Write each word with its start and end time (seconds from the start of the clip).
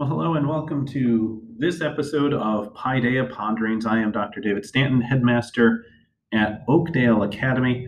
Well, 0.00 0.08
hello 0.08 0.32
and 0.32 0.48
welcome 0.48 0.86
to 0.86 1.42
this 1.58 1.82
episode 1.82 2.32
of 2.32 2.72
Paideia 2.72 3.30
Ponderings. 3.30 3.84
I 3.84 3.98
am 3.98 4.12
Dr. 4.12 4.40
David 4.40 4.64
Stanton, 4.64 5.02
headmaster 5.02 5.84
at 6.32 6.64
Oakdale 6.68 7.22
Academy, 7.22 7.86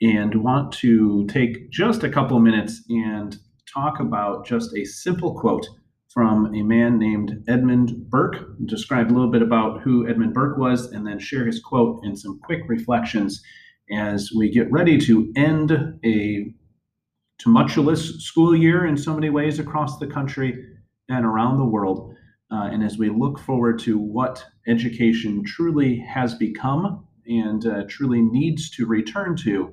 and 0.00 0.36
want 0.36 0.70
to 0.74 1.26
take 1.26 1.68
just 1.72 2.04
a 2.04 2.08
couple 2.08 2.36
of 2.36 2.44
minutes 2.44 2.84
and 2.88 3.36
talk 3.74 3.98
about 3.98 4.46
just 4.46 4.72
a 4.76 4.84
simple 4.84 5.34
quote 5.34 5.66
from 6.14 6.54
a 6.54 6.62
man 6.62 6.96
named 6.96 7.42
Edmund 7.48 8.08
Burke, 8.08 8.56
describe 8.66 9.10
a 9.10 9.14
little 9.14 9.32
bit 9.32 9.42
about 9.42 9.80
who 9.80 10.08
Edmund 10.08 10.34
Burke 10.34 10.58
was, 10.58 10.92
and 10.92 11.04
then 11.04 11.18
share 11.18 11.44
his 11.44 11.58
quote 11.58 11.98
and 12.04 12.16
some 12.16 12.38
quick 12.44 12.60
reflections 12.68 13.42
as 13.90 14.30
we 14.32 14.48
get 14.48 14.70
ready 14.70 14.96
to 14.96 15.32
end 15.34 15.72
a 16.04 16.54
tumultuous 17.38 18.20
school 18.24 18.54
year 18.54 18.86
in 18.86 18.96
so 18.96 19.12
many 19.12 19.28
ways 19.28 19.58
across 19.58 19.98
the 19.98 20.06
country 20.06 20.64
and 21.08 21.24
around 21.24 21.58
the 21.58 21.64
world. 21.64 22.14
Uh, 22.50 22.68
and 22.72 22.82
as 22.82 22.98
we 22.98 23.10
look 23.10 23.38
forward 23.38 23.78
to 23.78 23.98
what 23.98 24.44
education 24.66 25.44
truly 25.44 25.98
has 25.98 26.34
become 26.34 27.06
and 27.26 27.66
uh, 27.66 27.84
truly 27.88 28.22
needs 28.22 28.70
to 28.70 28.86
return 28.86 29.36
to 29.36 29.72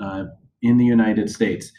uh, 0.00 0.24
in 0.62 0.76
the 0.76 0.84
United 0.84 1.30
States. 1.30 1.72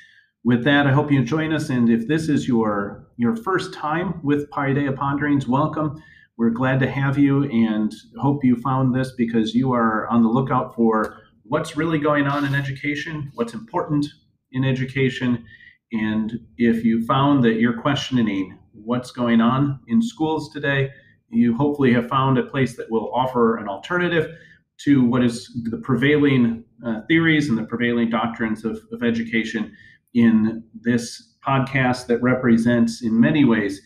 With 0.44 0.64
that, 0.64 0.88
I 0.88 0.92
hope 0.92 1.12
you 1.12 1.24
join 1.24 1.54
us. 1.54 1.70
And 1.70 1.90
if 1.90 2.08
this 2.08 2.28
is 2.28 2.48
your 2.48 3.08
your 3.18 3.36
first 3.36 3.74
time 3.74 4.20
with 4.24 4.50
Paideia 4.50 4.96
Ponderings, 4.96 5.48
welcome. 5.48 6.02
We're 6.38 6.50
glad 6.50 6.80
to 6.80 6.90
have 6.90 7.20
you 7.20 7.44
and 7.44 7.94
hope 8.20 8.44
you 8.44 8.56
found 8.56 8.96
this 8.96 9.12
because 9.12 9.54
you 9.54 9.74
are 9.74 10.08
on 10.08 10.24
the 10.24 10.30
lookout 10.30 10.74
for 10.74 11.20
what's 11.44 11.78
really 11.78 12.00
going 12.00 12.26
on 12.26 12.46
in 12.46 12.56
education, 12.56 13.32
what's 13.36 13.54
important 13.54 14.08
in 14.54 14.66
education, 14.66 15.46
and 15.92 16.40
if 16.58 16.84
you 16.84 17.06
found 17.06 17.44
that 17.44 17.60
you're 17.60 17.80
questioning 17.80 18.58
what's 18.84 19.12
going 19.12 19.42
on 19.42 19.80
in 19.88 20.02
schools 20.02 20.52
today, 20.52 20.90
you 21.30 21.56
hopefully 21.56 21.94
have 21.94 22.08
found 22.08 22.38
a 22.38 22.44
place 22.44 22.76
that 22.78 22.90
will 22.92 23.12
offer 23.14 23.58
an 23.58 23.68
alternative 23.68 24.36
to 24.84 25.04
what 25.04 25.24
is 25.24 25.50
the 25.70 25.78
prevailing 25.78 26.64
uh, 26.86 27.02
theories 27.08 27.50
and 27.50 27.58
the 27.58 27.64
prevailing 27.64 28.10
doctrines 28.10 28.66
of, 28.66 28.80
of 28.92 29.04
education 29.04 29.72
in 30.14 30.64
this 30.82 31.36
podcast 31.46 32.08
that 32.08 32.22
represents, 32.22 33.02
in 33.02 33.20
many 33.20 33.46
ways, 33.46 33.82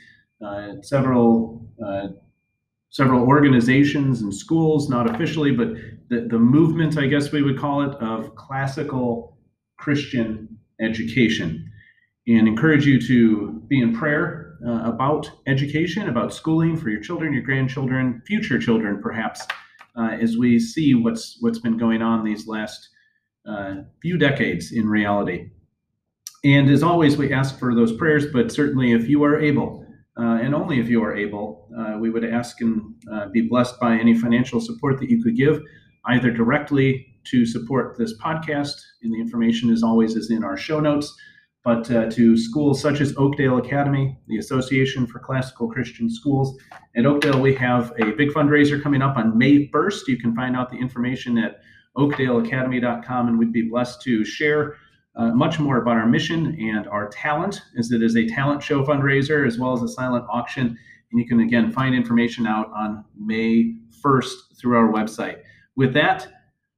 uh, 0.46 0.74
several 0.82 1.68
uh, 1.86 2.08
several 2.90 3.28
organizations 3.28 4.22
and 4.22 4.34
schools, 4.34 4.90
not 4.90 5.14
officially, 5.14 5.52
but 5.52 5.68
the, 6.10 6.28
the 6.30 6.40
movement, 6.40 6.98
I 6.98 7.08
guess 7.08 7.30
we 7.30 7.42
would 7.42 7.60
call 7.60 7.82
it, 7.82 7.94
of 7.96 8.34
classical 8.36 9.38
Christian 9.78 10.58
education. 10.80 11.70
And 12.28 12.48
encourage 12.48 12.86
you 12.86 13.00
to 13.02 13.62
be 13.68 13.82
in 13.82 13.94
prayer 13.94 14.45
uh, 14.66 14.82
about 14.84 15.30
education, 15.48 16.10
about 16.10 16.34
schooling 16.34 16.76
for 16.76 16.90
your 16.90 17.02
children, 17.02 17.34
your 17.34 17.44
grandchildren, 17.44 18.22
future 18.26 18.60
children, 18.60 19.02
perhaps, 19.02 19.46
uh, 19.98 20.18
as 20.20 20.38
we 20.38 20.60
see 20.60 20.94
what's 20.94 21.38
what's 21.42 21.60
been 21.60 21.78
going 21.78 22.02
on 22.02 22.24
these 22.24 22.48
last 22.48 22.90
uh, 23.48 23.76
few 24.02 24.18
decades 24.18 24.72
in 24.72 24.88
reality. 24.88 25.50
And 26.44 26.70
as 26.70 26.84
always, 26.84 27.18
we 27.18 27.34
ask 27.34 27.58
for 27.58 27.74
those 27.74 27.96
prayers, 27.96 28.26
but 28.32 28.52
certainly 28.52 28.92
if 28.92 29.08
you 29.08 29.24
are 29.24 29.40
able, 29.40 29.86
uh, 30.18 30.40
and 30.42 30.54
only 30.54 30.80
if 30.80 30.88
you 30.88 31.04
are 31.04 31.16
able, 31.16 31.68
uh, 31.78 31.98
we 32.00 32.10
would 32.10 32.24
ask 32.24 32.62
and 32.62 32.96
uh, 33.12 33.28
be 33.30 33.42
blessed 33.42 33.80
by 33.80 33.98
any 33.98 34.18
financial 34.18 34.60
support 34.62 35.00
that 35.00 35.10
you 35.10 35.24
could 35.24 35.36
give, 35.36 35.62
either 36.06 36.32
directly 36.32 37.08
to 37.26 37.46
support 37.46 37.98
this 37.98 38.18
podcast, 38.20 38.76
and 39.02 39.12
the 39.12 39.20
information 39.20 39.72
is 39.72 39.82
always 39.82 40.16
is 40.16 40.30
in 40.30 40.44
our 40.44 40.56
show 40.56 40.80
notes, 40.80 41.16
but 41.66 41.90
uh, 41.90 42.10
to 42.12 42.38
schools 42.38 42.80
such 42.80 43.02
as 43.02 43.18
Oakdale 43.18 43.58
Academy, 43.58 44.16
the 44.28 44.38
Association 44.38 45.08
for 45.08 45.18
Classical 45.18 45.68
Christian 45.68 46.08
Schools. 46.12 46.56
At 46.96 47.08
Oakdale, 47.08 47.42
we 47.42 47.56
have 47.56 47.92
a 48.00 48.12
big 48.12 48.30
fundraiser 48.30 48.82
coming 48.82 49.02
up 49.02 49.18
on 49.18 49.36
May 49.36 49.68
1st. 49.70 50.08
You 50.08 50.18
can 50.18 50.36
find 50.36 50.56
out 50.56 50.70
the 50.70 50.78
information 50.78 51.40
at 51.40 51.62
oakdaleacademy.com, 51.98 53.28
and 53.28 53.40
we'd 53.40 53.52
be 53.52 53.64
blessed 53.64 54.00
to 54.04 54.24
share 54.24 54.76
uh, 55.16 55.30
much 55.30 55.60
more 55.60 55.82
about 55.82 55.98
our 55.98 56.06
mission 56.06 56.56
and 56.60 56.88
our 56.88 57.10
talent, 57.10 57.60
as 57.80 57.92
it 57.92 58.04
is 58.04 58.16
a 58.16 58.28
talent 58.28 58.62
show 58.62 58.86
fundraiser 58.86 59.48
as 59.48 59.58
well 59.58 59.74
as 59.74 59.82
a 59.82 59.88
silent 59.88 60.24
auction. 60.30 60.78
And 61.12 61.20
you 61.20 61.28
can 61.28 61.40
again 61.40 61.72
find 61.72 61.96
information 61.96 62.46
out 62.46 62.72
on 62.76 63.04
May 63.18 63.74
1st 64.04 64.60
through 64.60 64.78
our 64.78 64.92
website. 64.94 65.40
With 65.76 65.94
that, 65.96 66.28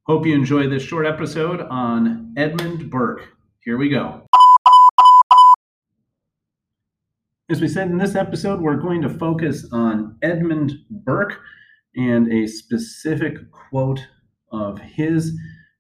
hope 0.04 0.26
you 0.26 0.34
enjoy 0.34 0.70
this 0.70 0.84
short 0.84 1.06
episode 1.06 1.60
on 1.62 2.34
Edmund 2.38 2.90
Burke. 2.90 3.34
Here 3.60 3.78
we 3.78 3.90
go. 3.90 4.22
As 7.50 7.62
we 7.62 7.70
said 7.70 7.90
in 7.90 7.98
this 7.98 8.16
episode, 8.16 8.60
we're 8.60 8.76
going 8.76 9.02
to 9.04 9.10
focus 9.10 9.66
on 9.72 10.18
Edmund 10.22 10.74
Burke 10.90 11.40
and 11.96 12.30
a 12.30 12.46
specific 12.46 13.50
quote 13.52 14.06
of 14.52 14.80
his 14.80 15.32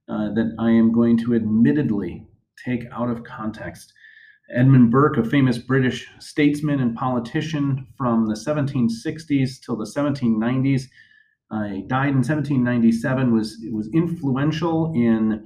uh, 0.08 0.30
that 0.34 0.56
I 0.58 0.70
am 0.70 0.94
going 0.94 1.18
to 1.18 1.36
admittedly 1.36 2.26
take 2.64 2.86
out 2.94 3.10
of 3.10 3.26
context. 3.26 3.92
Edmund 4.56 4.92
Burke, 4.92 5.18
a 5.18 5.26
famous 5.26 5.58
British 5.58 6.08
statesman 6.20 6.80
and 6.80 6.96
politician 6.96 7.86
from 7.98 8.28
the 8.28 8.36
1760s 8.36 9.60
till 9.60 9.76
the 9.76 9.84
1790s, 9.84 10.84
uh, 11.52 11.64
he 11.64 11.82
died 11.82 12.12
in 12.12 12.24
1797. 12.24 13.34
was 13.34 13.58
was 13.74 13.90
influential 13.94 14.94
in 14.96 15.46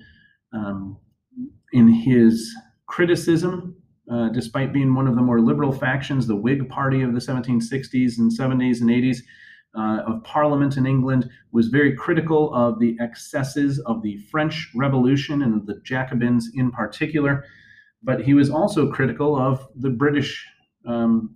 um, 0.53 0.99
in 1.73 1.87
his 1.87 2.55
criticism 2.85 3.80
uh, 4.09 4.29
despite 4.29 4.73
being 4.73 4.93
one 4.93 5.07
of 5.07 5.15
the 5.15 5.21
more 5.21 5.41
liberal 5.41 5.71
factions, 5.71 6.27
the 6.27 6.35
Whig 6.35 6.67
Party 6.69 7.01
of 7.01 7.13
the 7.13 7.19
1760s 7.19 8.17
and 8.17 8.31
70s 8.31 8.81
and 8.81 8.89
80s 8.89 9.17
uh, 9.77 10.03
of 10.11 10.23
Parliament 10.23 10.77
in 10.77 10.85
England, 10.85 11.29
was 11.51 11.67
very 11.67 11.95
critical 11.95 12.53
of 12.53 12.79
the 12.79 12.97
excesses 12.99 13.79
of 13.79 14.01
the 14.01 14.17
French 14.29 14.69
Revolution 14.75 15.43
and 15.43 15.65
the 15.67 15.79
Jacobins 15.83 16.49
in 16.55 16.71
particular. 16.71 17.45
But 18.03 18.21
he 18.21 18.33
was 18.33 18.49
also 18.49 18.91
critical 18.91 19.35
of 19.37 19.67
the 19.75 19.91
British 19.91 20.45
um, 20.85 21.35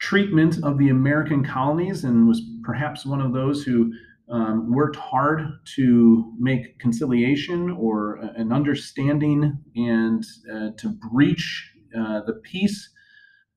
treatment 0.00 0.58
of 0.64 0.78
the 0.78 0.88
American 0.88 1.44
colonies 1.44 2.02
and 2.02 2.26
was 2.26 2.42
perhaps 2.64 3.06
one 3.06 3.20
of 3.20 3.32
those 3.32 3.62
who 3.62 3.92
um, 4.32 4.74
worked 4.74 4.96
hard 4.96 5.42
to 5.76 6.32
make 6.38 6.78
conciliation 6.78 7.70
or 7.70 8.16
an 8.36 8.50
understanding 8.50 9.58
and 9.76 10.24
uh, 10.50 10.70
to 10.78 10.88
breach 10.88 11.70
uh, 11.96 12.22
the 12.26 12.40
peace 12.42 12.90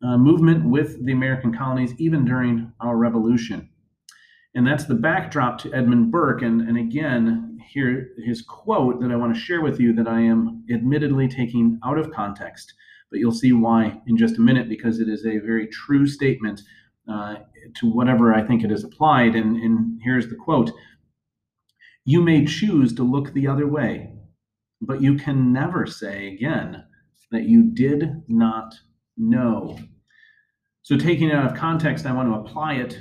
uh, 0.04 0.18
movement 0.18 0.70
with 0.70 1.04
the 1.06 1.14
American 1.14 1.58
colonies, 1.58 1.94
even 1.98 2.26
during 2.26 2.72
our 2.82 2.98
revolution. 2.98 3.70
And 4.54 4.68
that's 4.68 4.86
the 4.86 4.96
backdrop 4.96 5.58
to 5.60 5.74
Edmund 5.74 6.12
Burke. 6.12 6.42
And, 6.42 6.62
and 6.62 6.78
again, 6.78 7.58
here 7.68 8.10
his 8.26 8.42
quote 8.42 9.02
that 9.02 9.12
I 9.12 9.16
want 9.16 9.34
to 9.34 9.40
share 9.40 9.62
with 9.62 9.80
you 9.80 9.94
that 9.94 10.08
I 10.08 10.20
am 10.20 10.66
admittedly 10.72 11.30
taking 11.30 11.80
out 11.86 11.98
of 11.98 12.12
context, 12.12 12.74
but 13.10 13.20
you'll 13.20 13.32
see 13.32 13.54
why 13.54 14.02
in 14.08 14.18
just 14.18 14.38
a 14.38 14.42
minute 14.42 14.68
because 14.68 15.00
it 15.00 15.08
is 15.08 15.26
a 15.26 15.40
very 15.40 15.68
true 15.68 16.06
statement 16.06 16.62
uh, 17.12 17.36
to 17.76 17.92
whatever 17.92 18.34
I 18.34 18.44
think 18.44 18.64
it 18.64 18.72
is 18.72 18.84
applied. 18.84 19.36
And, 19.36 19.58
and 19.58 20.00
here's 20.04 20.28
the 20.28 20.36
quote 20.36 20.72
You 22.06 22.22
may 22.22 22.46
choose 22.46 22.94
to 22.96 23.04
look 23.04 23.34
the 23.34 23.48
other 23.48 23.68
way, 23.68 24.14
but 24.82 25.02
you 25.02 25.16
can 25.16 25.54
never 25.54 25.86
say 25.86 26.28
again 26.34 26.84
that 27.32 27.44
you 27.44 27.72
did 27.74 28.24
not 28.28 28.76
know. 29.18 29.78
So, 30.84 30.98
taking 30.98 31.30
it 31.30 31.36
out 31.36 31.52
of 31.52 31.58
context, 31.58 32.06
I 32.06 32.14
want 32.14 32.30
to 32.30 32.40
apply 32.40 32.76
it 32.76 33.00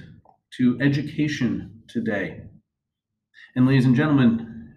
to 0.58 0.78
education 0.80 1.82
today. 1.88 2.42
And, 3.56 3.66
ladies 3.66 3.84
and 3.84 3.94
gentlemen, 3.94 4.74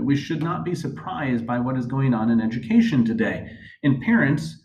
we 0.00 0.16
should 0.16 0.42
not 0.42 0.64
be 0.64 0.74
surprised 0.74 1.46
by 1.46 1.58
what 1.58 1.76
is 1.76 1.86
going 1.86 2.14
on 2.14 2.30
in 2.30 2.40
education 2.40 3.04
today. 3.04 3.50
And, 3.82 4.00
parents, 4.02 4.62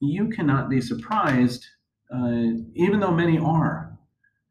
you 0.00 0.28
cannot 0.28 0.68
be 0.68 0.80
surprised 0.80 1.66
even 2.74 3.00
though 3.00 3.12
many 3.12 3.38
are. 3.38 3.92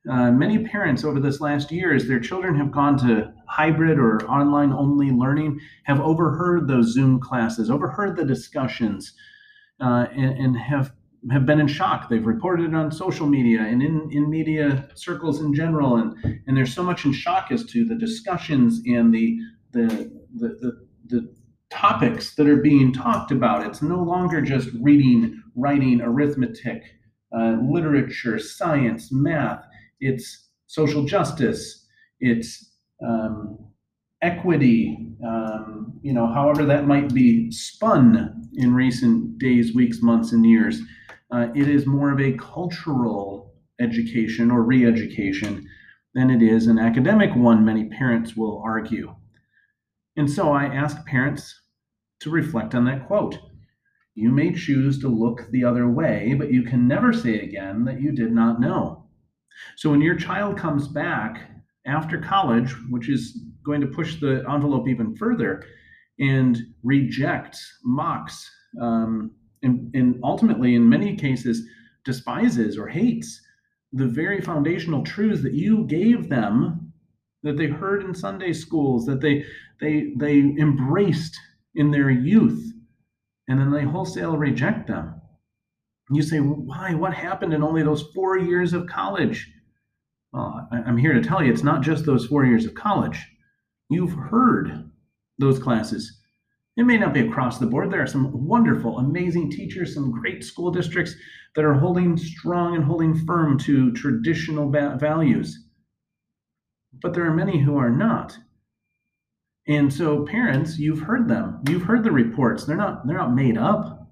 Uh, 0.09 0.31
many 0.31 0.65
parents 0.65 1.03
over 1.03 1.19
this 1.19 1.39
last 1.41 1.71
year, 1.71 1.93
as 1.93 2.07
their 2.07 2.19
children 2.19 2.55
have 2.55 2.71
gone 2.71 2.97
to 2.97 3.31
hybrid 3.47 3.99
or 3.99 4.19
online 4.27 4.73
only 4.73 5.11
learning, 5.11 5.59
have 5.83 6.01
overheard 6.01 6.67
those 6.67 6.91
Zoom 6.91 7.19
classes, 7.19 7.69
overheard 7.69 8.17
the 8.17 8.25
discussions, 8.25 9.13
uh, 9.79 10.07
and, 10.11 10.37
and, 10.39 10.57
have 10.57 10.91
have 11.31 11.45
been 11.45 11.59
in 11.59 11.67
shock. 11.67 12.09
They've 12.09 12.25
reported 12.25 12.69
it 12.69 12.75
on 12.75 12.91
social 12.91 13.27
media 13.27 13.61
and 13.61 13.83
in, 13.83 14.09
in 14.11 14.27
media 14.27 14.89
circles 14.95 15.39
in 15.39 15.53
general, 15.53 15.97
and 15.97 16.15
and 16.47 16.57
there's 16.57 16.73
so 16.73 16.81
much 16.81 17.05
in 17.05 17.13
shock 17.13 17.51
as 17.51 17.63
to 17.65 17.85
the 17.85 17.93
discussions 17.95 18.81
and 18.87 19.13
the 19.13 19.37
the 19.71 20.11
the, 20.35 20.47
the, 20.59 20.87
the 21.09 21.35
topics 21.69 22.33
that 22.35 22.47
are 22.47 22.57
being 22.57 22.91
talked 22.91 23.31
about. 23.31 23.67
It's 23.67 23.83
no 23.83 24.01
longer 24.01 24.41
just 24.41 24.69
reading, 24.81 25.43
writing, 25.55 26.01
arithmetic 26.01 26.83
uh, 27.35 27.57
literature, 27.61 28.39
science, 28.39 29.11
math, 29.11 29.63
it's 29.99 30.49
social 30.67 31.05
justice, 31.05 31.85
it's 32.19 32.71
um, 33.05 33.57
equity, 34.21 34.97
um, 35.25 35.93
you 36.01 36.13
know, 36.13 36.27
however 36.27 36.65
that 36.65 36.87
might 36.87 37.13
be 37.13 37.51
spun 37.51 38.49
in 38.55 38.73
recent 38.73 39.37
days, 39.37 39.73
weeks, 39.73 40.01
months, 40.01 40.31
and 40.31 40.45
years. 40.45 40.81
Uh, 41.31 41.47
it 41.55 41.67
is 41.67 41.85
more 41.85 42.11
of 42.11 42.19
a 42.19 42.33
cultural 42.33 43.53
education 43.79 44.51
or 44.51 44.63
re 44.63 44.85
education 44.85 45.67
than 46.13 46.29
it 46.29 46.41
is 46.41 46.67
an 46.67 46.77
academic 46.77 47.33
one, 47.35 47.63
many 47.63 47.85
parents 47.85 48.35
will 48.35 48.61
argue. 48.63 49.15
And 50.17 50.29
so 50.29 50.51
I 50.51 50.65
ask 50.65 51.05
parents 51.05 51.61
to 52.19 52.29
reflect 52.29 52.75
on 52.75 52.85
that 52.85 53.07
quote. 53.07 53.37
You 54.15 54.31
may 54.31 54.51
choose 54.51 54.99
to 54.99 55.07
look 55.07 55.49
the 55.51 55.63
other 55.63 55.89
way, 55.89 56.35
but 56.37 56.51
you 56.51 56.63
can 56.63 56.87
never 56.87 57.13
say 57.13 57.39
again 57.39 57.85
that 57.85 58.01
you 58.01 58.11
did 58.11 58.31
not 58.31 58.59
know. 58.59 59.05
So 59.77 59.89
when 59.89 60.01
your 60.01 60.15
child 60.15 60.57
comes 60.57 60.87
back 60.87 61.49
after 61.85 62.19
college, 62.19 62.73
which 62.89 63.09
is 63.09 63.43
going 63.63 63.81
to 63.81 63.87
push 63.87 64.19
the 64.19 64.43
envelope 64.49 64.87
even 64.87 65.15
further, 65.15 65.63
and 66.19 66.57
rejects, 66.83 67.79
mocks, 67.83 68.49
um, 68.79 69.31
and, 69.63 69.93
and 69.95 70.19
ultimately, 70.23 70.75
in 70.75 70.87
many 70.87 71.15
cases, 71.15 71.63
despises 72.03 72.77
or 72.77 72.87
hates 72.87 73.41
the 73.93 74.07
very 74.07 74.41
foundational 74.41 75.03
truths 75.03 75.43
that 75.43 75.53
you 75.53 75.85
gave 75.85 76.29
them 76.29 76.93
that 77.43 77.57
they 77.57 77.67
heard 77.67 78.03
in 78.03 78.13
Sunday 78.13 78.53
schools, 78.53 79.05
that 79.05 79.21
they 79.21 79.43
they 79.79 80.13
they 80.17 80.39
embraced 80.39 81.35
in 81.75 81.91
their 81.91 82.09
youth, 82.09 82.70
and 83.51 83.59
then 83.59 83.69
they 83.69 83.83
wholesale 83.83 84.37
reject 84.37 84.87
them. 84.87 85.21
You 86.09 86.21
say, 86.21 86.39
why? 86.39 86.93
What 86.93 87.13
happened 87.13 87.53
in 87.53 87.63
only 87.63 87.83
those 87.83 88.09
four 88.15 88.37
years 88.37 88.71
of 88.71 88.87
college? 88.87 89.45
Well, 90.31 90.67
I'm 90.71 90.97
here 90.97 91.13
to 91.13 91.21
tell 91.21 91.43
you, 91.43 91.51
it's 91.51 91.63
not 91.63 91.81
just 91.81 92.05
those 92.05 92.25
four 92.27 92.45
years 92.45 92.65
of 92.65 92.73
college. 92.73 93.19
You've 93.89 94.13
heard 94.13 94.89
those 95.37 95.59
classes. 95.59 96.19
It 96.77 96.83
may 96.83 96.97
not 96.97 97.13
be 97.13 97.27
across 97.27 97.59
the 97.59 97.65
board. 97.65 97.91
There 97.91 98.01
are 98.01 98.07
some 98.07 98.47
wonderful, 98.47 98.99
amazing 98.99 99.51
teachers, 99.51 99.93
some 99.93 100.11
great 100.11 100.45
school 100.45 100.71
districts 100.71 101.13
that 101.55 101.65
are 101.65 101.73
holding 101.73 102.15
strong 102.15 102.75
and 102.75 102.85
holding 102.85 103.13
firm 103.25 103.59
to 103.59 103.91
traditional 103.91 104.69
values. 104.69 105.67
But 107.01 107.13
there 107.13 107.25
are 107.25 107.33
many 107.33 107.61
who 107.61 107.75
are 107.77 107.89
not. 107.89 108.37
And 109.67 109.93
so 109.93 110.25
parents, 110.25 110.79
you've 110.79 111.01
heard 111.01 111.27
them. 111.27 111.61
You've 111.69 111.83
heard 111.83 112.03
the 112.03 112.11
reports. 112.11 112.65
They're 112.65 112.75
not 112.75 113.05
they're 113.05 113.17
not 113.17 113.35
made 113.35 113.57
up. 113.57 114.09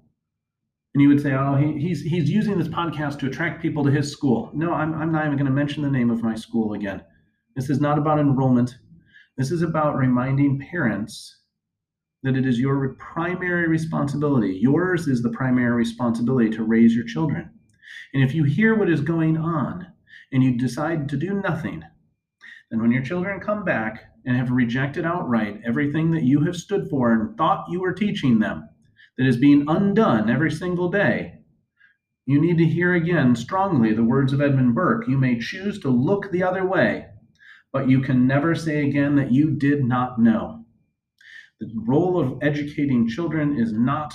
And 0.94 1.02
you 1.02 1.08
would 1.08 1.20
say, 1.20 1.34
"Oh, 1.34 1.54
he, 1.56 1.78
he's 1.78 2.02
he's 2.02 2.30
using 2.30 2.58
this 2.58 2.68
podcast 2.68 3.18
to 3.20 3.26
attract 3.26 3.62
people 3.62 3.84
to 3.84 3.90
his 3.90 4.10
school." 4.10 4.50
No, 4.54 4.72
I'm 4.72 4.94
I'm 4.94 5.12
not 5.12 5.26
even 5.26 5.36
going 5.36 5.46
to 5.46 5.52
mention 5.52 5.82
the 5.82 5.90
name 5.90 6.10
of 6.10 6.22
my 6.22 6.34
school 6.34 6.74
again. 6.74 7.02
This 7.56 7.68
is 7.70 7.80
not 7.80 7.98
about 7.98 8.18
enrollment. 8.18 8.76
This 9.36 9.50
is 9.50 9.62
about 9.62 9.96
reminding 9.96 10.60
parents 10.70 11.40
that 12.22 12.36
it 12.36 12.46
is 12.46 12.60
your 12.60 12.94
primary 12.98 13.66
responsibility. 13.66 14.58
Yours 14.60 15.08
is 15.08 15.22
the 15.22 15.30
primary 15.30 15.72
responsibility 15.72 16.50
to 16.50 16.64
raise 16.64 16.94
your 16.94 17.04
children. 17.06 17.50
And 18.12 18.22
if 18.22 18.34
you 18.34 18.44
hear 18.44 18.74
what 18.74 18.90
is 18.90 19.00
going 19.00 19.36
on 19.36 19.86
and 20.32 20.42
you 20.42 20.58
decide 20.58 21.08
to 21.08 21.16
do 21.16 21.40
nothing, 21.40 21.82
then 22.70 22.80
when 22.80 22.92
your 22.92 23.02
children 23.02 23.40
come 23.40 23.64
back 23.64 24.04
and 24.24 24.36
have 24.36 24.50
rejected 24.50 25.04
outright 25.04 25.60
everything 25.64 26.10
that 26.12 26.22
you 26.22 26.40
have 26.44 26.56
stood 26.56 26.88
for 26.88 27.12
and 27.12 27.36
thought 27.36 27.70
you 27.70 27.80
were 27.80 27.92
teaching 27.92 28.38
them, 28.38 28.68
that 29.18 29.26
is 29.26 29.36
being 29.36 29.64
undone 29.68 30.30
every 30.30 30.50
single 30.50 30.88
day, 30.88 31.34
you 32.26 32.40
need 32.40 32.58
to 32.58 32.64
hear 32.64 32.94
again 32.94 33.34
strongly 33.34 33.92
the 33.92 34.04
words 34.04 34.32
of 34.32 34.40
Edmund 34.40 34.74
Burke. 34.74 35.08
You 35.08 35.18
may 35.18 35.38
choose 35.38 35.80
to 35.80 35.90
look 35.90 36.30
the 36.30 36.44
other 36.44 36.64
way, 36.64 37.06
but 37.72 37.88
you 37.88 38.00
can 38.00 38.26
never 38.26 38.54
say 38.54 38.86
again 38.86 39.16
that 39.16 39.32
you 39.32 39.50
did 39.50 39.84
not 39.84 40.20
know. 40.20 40.64
The 41.58 41.72
role 41.74 42.20
of 42.20 42.38
educating 42.40 43.08
children 43.08 43.58
is 43.58 43.72
not 43.72 44.14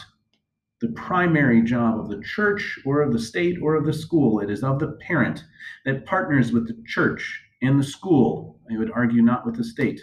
the 0.81 0.93
primary 0.93 1.61
job 1.61 1.99
of 1.99 2.09
the 2.09 2.21
church 2.21 2.79
or 2.85 3.01
of 3.01 3.11
the 3.11 3.19
state 3.19 3.57
or 3.61 3.75
of 3.75 3.85
the 3.85 3.93
school. 3.93 4.39
It 4.39 4.49
is 4.49 4.63
of 4.63 4.79
the 4.79 4.97
parent 5.07 5.43
that 5.85 6.05
partners 6.05 6.51
with 6.51 6.67
the 6.67 6.81
church 6.85 7.41
and 7.61 7.79
the 7.79 7.83
school. 7.83 8.59
I 8.71 8.77
would 8.77 8.91
argue 8.91 9.21
not 9.21 9.45
with 9.45 9.55
the 9.55 9.63
state. 9.63 10.01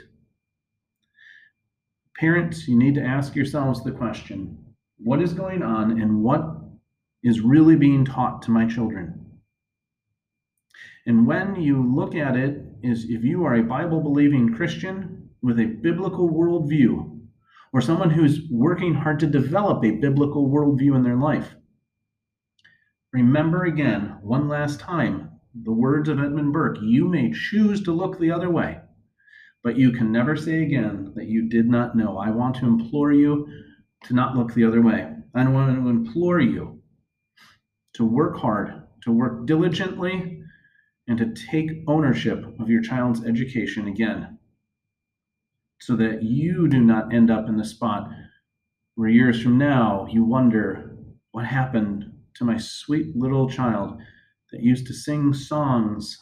Parents, 2.18 2.68
you 2.68 2.78
need 2.78 2.94
to 2.94 3.02
ask 3.02 3.34
yourselves 3.34 3.82
the 3.82 3.92
question 3.92 4.58
what 4.98 5.20
is 5.20 5.32
going 5.32 5.62
on 5.62 6.00
and 6.00 6.22
what 6.22 6.44
is 7.24 7.40
really 7.40 7.74
being 7.74 8.04
taught 8.04 8.42
to 8.42 8.50
my 8.50 8.66
children? 8.66 9.18
And 11.06 11.26
when 11.26 11.56
you 11.60 11.82
look 11.82 12.14
at 12.14 12.36
it, 12.36 12.62
is 12.82 13.04
if 13.08 13.24
you 13.24 13.44
are 13.44 13.56
a 13.56 13.62
Bible 13.62 14.00
believing 14.00 14.54
Christian 14.54 15.30
with 15.40 15.58
a 15.58 15.66
biblical 15.66 16.28
worldview, 16.28 17.20
or 17.72 17.80
someone 17.80 18.10
who's 18.10 18.40
working 18.50 18.94
hard 18.94 19.18
to 19.20 19.26
develop 19.26 19.84
a 19.84 19.92
biblical 19.92 20.48
worldview 20.48 20.94
in 20.94 21.02
their 21.02 21.16
life. 21.16 21.54
Remember 23.12 23.64
again, 23.64 24.18
one 24.22 24.48
last 24.48 24.80
time, 24.80 25.30
the 25.54 25.72
words 25.72 26.08
of 26.08 26.18
Edmund 26.18 26.52
Burke 26.52 26.78
you 26.82 27.08
may 27.08 27.32
choose 27.32 27.82
to 27.82 27.92
look 27.92 28.18
the 28.18 28.30
other 28.30 28.50
way, 28.50 28.80
but 29.62 29.76
you 29.76 29.92
can 29.92 30.10
never 30.10 30.36
say 30.36 30.62
again 30.62 31.12
that 31.14 31.26
you 31.26 31.48
did 31.48 31.68
not 31.68 31.96
know. 31.96 32.18
I 32.18 32.30
want 32.30 32.56
to 32.56 32.66
implore 32.66 33.12
you 33.12 33.46
to 34.04 34.14
not 34.14 34.36
look 34.36 34.54
the 34.54 34.64
other 34.64 34.82
way. 34.82 35.12
I 35.34 35.48
want 35.48 35.74
to 35.74 35.88
implore 35.88 36.40
you 36.40 36.82
to 37.94 38.04
work 38.04 38.38
hard, 38.38 38.82
to 39.04 39.12
work 39.12 39.46
diligently, 39.46 40.42
and 41.08 41.18
to 41.18 41.34
take 41.50 41.84
ownership 41.86 42.44
of 42.60 42.68
your 42.68 42.82
child's 42.82 43.24
education 43.24 43.88
again 43.88 44.38
so 45.80 45.96
that 45.96 46.22
you 46.22 46.68
do 46.68 46.80
not 46.80 47.12
end 47.12 47.30
up 47.30 47.48
in 47.48 47.56
the 47.56 47.64
spot 47.64 48.08
where 48.94 49.08
years 49.08 49.42
from 49.42 49.58
now 49.58 50.06
you 50.10 50.24
wonder 50.24 50.96
what 51.32 51.44
happened 51.44 52.12
to 52.34 52.44
my 52.44 52.56
sweet 52.56 53.16
little 53.16 53.48
child 53.50 53.98
that 54.52 54.62
used 54.62 54.86
to 54.86 54.94
sing 54.94 55.32
songs 55.32 56.18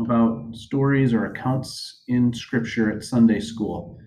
about 0.00 0.54
stories 0.54 1.12
or 1.12 1.26
accounts 1.26 2.02
in 2.08 2.32
scripture 2.32 2.90
at 2.90 3.04
Sunday 3.04 3.40
school. 3.40 3.98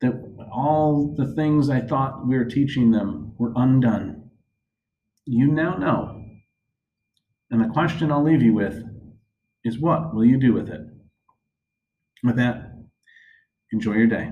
That 0.00 0.12
all 0.52 1.14
the 1.16 1.34
things 1.34 1.68
I 1.68 1.80
thought 1.80 2.26
we 2.26 2.36
were 2.36 2.44
teaching 2.44 2.90
them 2.90 3.34
were 3.38 3.52
undone. 3.56 4.30
You 5.26 5.48
now 5.48 5.76
know. 5.76 6.24
And 7.50 7.60
the 7.60 7.72
question 7.72 8.10
I'll 8.10 8.24
leave 8.24 8.42
you 8.42 8.54
with 8.54 8.82
is 9.64 9.78
what 9.78 10.14
will 10.14 10.24
you 10.24 10.38
do 10.38 10.54
with 10.54 10.68
it? 10.68 10.80
With 12.22 12.36
that, 12.36 12.70
Enjoy 13.72 13.92
your 13.92 14.08
day. 14.08 14.30